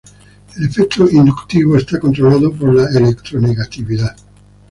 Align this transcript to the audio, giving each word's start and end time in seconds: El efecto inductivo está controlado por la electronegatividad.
El 0.57 0.63
efecto 0.65 1.07
inductivo 1.11 1.77
está 1.77 1.99
controlado 1.99 2.51
por 2.51 2.73
la 2.73 2.89
electronegatividad. 2.89 4.15